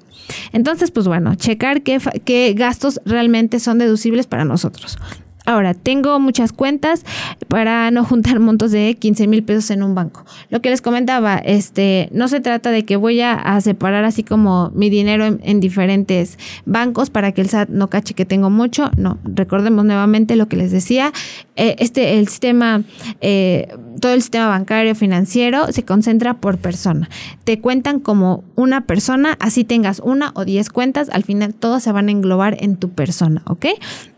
[0.52, 4.98] Entonces, pues bueno, checar qué, qué gastos realmente son deducibles para nosotros.
[5.44, 7.05] Ahora, tengo muchas cuentas
[7.48, 10.24] para no juntar montos de 15 mil pesos en un banco.
[10.50, 14.70] Lo que les comentaba, este, no se trata de que voy a, separar así como
[14.74, 18.90] mi dinero en, diferentes bancos para que el SAT no cache que tengo mucho.
[18.96, 21.12] No, recordemos nuevamente lo que les decía.
[21.57, 22.83] Eh, este, el sistema,
[23.20, 23.68] eh,
[24.00, 27.09] todo el sistema bancario financiero se concentra por persona.
[27.44, 31.92] Te cuentan como una persona, así tengas una o diez cuentas, al final todas se
[31.92, 33.66] van a englobar en tu persona, ¿ok?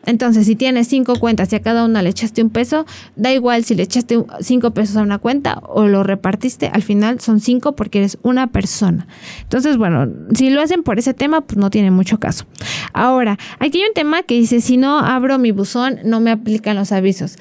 [0.06, 2.86] Entonces, si tienes cinco cuentas y a cada una le echaste un peso,
[3.16, 7.20] da igual si le echaste cinco pesos a una cuenta o lo repartiste, al final
[7.20, 9.06] son cinco porque eres una persona.
[9.42, 12.44] Entonces, bueno, si lo hacen por ese tema, pues no tiene mucho caso.
[12.92, 16.76] Ahora, aquí hay un tema que dice, si no abro mi buzón, no me aplican
[16.76, 17.36] los avisos.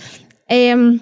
[0.48, 1.00] Eh,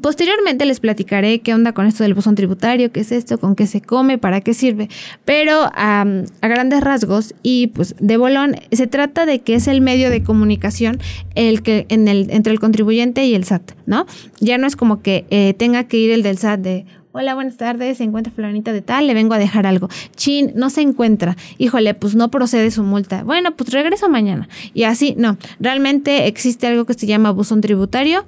[0.00, 3.66] Posteriormente les platicaré qué onda con esto del buzón tributario, qué es esto, con qué
[3.66, 4.88] se come, para qué sirve.
[5.24, 6.06] Pero a
[6.40, 10.98] grandes rasgos y pues de bolón, se trata de que es el medio de comunicación
[11.34, 14.06] el que en el, entre el contribuyente y el SAT, ¿no?
[14.40, 17.56] Ya no es como que eh, tenga que ir el del SAT de, Hola, buenas
[17.56, 17.96] tardes.
[17.98, 19.88] Se encuentra fulanita de tal, le vengo a dejar algo.
[20.14, 21.38] Chin, no se encuentra.
[21.56, 23.24] Híjole, pues no procede su multa.
[23.24, 24.46] Bueno, pues regreso mañana.
[24.74, 25.38] Y así, no.
[25.58, 28.26] Realmente existe algo que se llama buzón tributario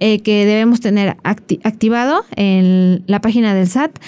[0.00, 3.98] eh, que debemos tener activado en la página del SAT.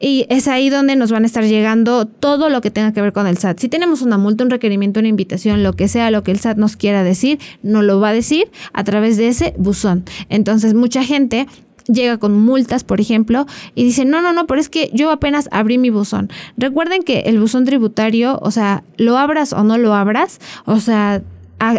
[0.00, 3.12] Y es ahí donde nos van a estar llegando todo lo que tenga que ver
[3.12, 3.60] con el SAT.
[3.60, 6.56] Si tenemos una multa, un requerimiento, una invitación, lo que sea, lo que el SAT
[6.56, 10.04] nos quiera decir, nos lo va a decir a través de ese buzón.
[10.30, 11.46] Entonces, mucha gente
[11.88, 15.48] llega con multas, por ejemplo, y dice, no, no, no, pero es que yo apenas
[15.52, 16.30] abrí mi buzón.
[16.56, 21.22] Recuerden que el buzón tributario, o sea, lo abras o no lo abras, o sea,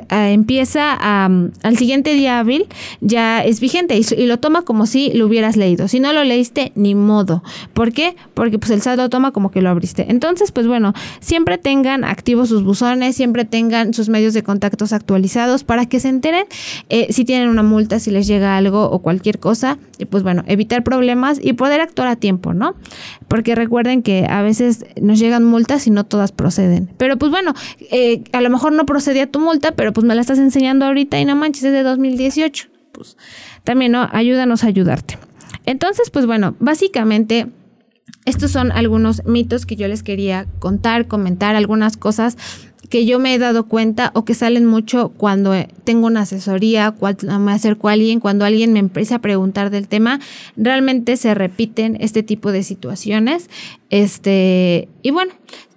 [0.09, 0.93] empieza
[1.25, 2.65] al siguiente día hábil,
[3.01, 5.87] ya es vigente y, lo toma como si lo hubieras leído.
[5.87, 7.43] Si no lo leíste, ni modo.
[7.73, 8.15] ¿Por qué?
[8.33, 10.05] Porque pues el SAT lo toma como que lo abriste.
[10.09, 15.63] Entonces, pues bueno, siempre tengan activos sus buzones, siempre tengan sus medios de contactos actualizados
[15.63, 16.45] para que se enteren
[16.89, 19.77] eh, si tienen una multa, si les llega algo o cualquier cosa.
[19.97, 22.75] Y pues bueno, evitar problemas y poder actuar a tiempo, ¿no?
[23.27, 26.89] Porque recuerden que a veces nos llegan multas y no todas proceden.
[26.97, 27.53] Pero pues bueno,
[27.91, 31.19] eh, a lo mejor no procedía tu multa pero pues me la estás enseñando ahorita
[31.19, 32.69] y no manches, es de 2018.
[32.91, 33.17] Pues
[33.63, 34.09] también, ¿no?
[34.11, 35.17] Ayúdanos a ayudarte.
[35.65, 37.47] Entonces, pues bueno, básicamente
[38.25, 42.37] estos son algunos mitos que yo les quería contar, comentar, algunas cosas
[42.89, 47.39] que yo me he dado cuenta o que salen mucho cuando tengo una asesoría, cuando
[47.39, 50.19] me acerco a alguien, cuando alguien me empieza a preguntar del tema,
[50.55, 53.49] realmente se repiten este tipo de situaciones.
[53.89, 55.33] Este, y bueno,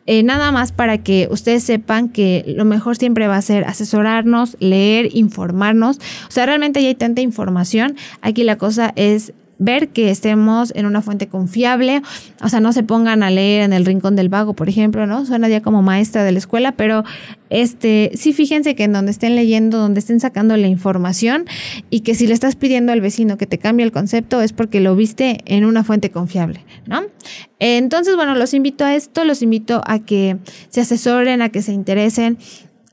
[0.06, 4.56] eh, nada más para que ustedes sepan que lo mejor siempre va a ser asesorarnos,
[4.60, 5.98] leer, informarnos.
[6.28, 7.96] O sea, realmente ya hay tanta información.
[8.20, 12.02] Aquí la cosa es ver que estemos en una fuente confiable,
[12.42, 15.24] o sea, no se pongan a leer en el rincón del vago, por ejemplo, ¿no?
[15.26, 17.04] Suena ya como maestra de la escuela, pero
[17.50, 21.44] este, sí fíjense que en donde estén leyendo, donde estén sacando la información
[21.90, 24.80] y que si le estás pidiendo al vecino que te cambie el concepto es porque
[24.80, 27.02] lo viste en una fuente confiable, ¿no?
[27.58, 30.38] Entonces, bueno, los invito a esto, los invito a que
[30.70, 32.38] se asesoren, a que se interesen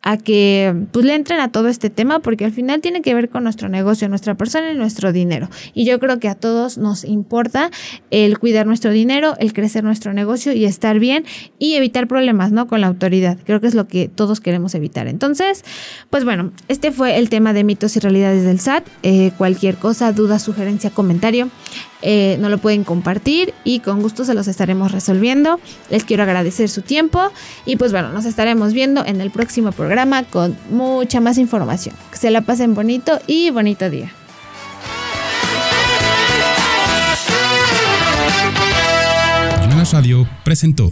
[0.07, 3.27] a que pues le entren a todo este tema porque al final tiene que ver
[3.27, 5.49] con nuestro negocio, nuestra persona y nuestro dinero.
[5.73, 7.71] Y yo creo que a todos nos importa
[8.09, 11.25] el cuidar nuestro dinero, el crecer nuestro negocio y estar bien
[11.59, 12.67] y evitar problemas, ¿no?
[12.67, 13.37] Con la autoridad.
[13.43, 15.09] Creo que es lo que todos queremos evitar.
[15.09, 15.65] Entonces,
[16.09, 18.87] pues bueno, este fue el tema de mitos y realidades del SAT.
[19.03, 21.49] Eh, cualquier cosa, duda, sugerencia, comentario,
[22.01, 25.59] eh, no lo pueden compartir y con gusto se los estaremos resolviendo.
[25.89, 27.31] Les quiero agradecer su tiempo
[27.65, 31.95] y pues bueno, nos estaremos viendo en el próximo programa con mucha más información.
[32.11, 34.11] Que se la pasen bonito y bonito día.
[39.93, 40.91] Radio presentó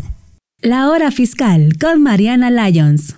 [0.62, 3.16] La Hora Fiscal con Mariana Lyons.